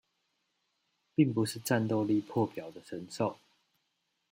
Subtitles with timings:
[1.15, 3.35] 並不是戰鬥力破表的神獸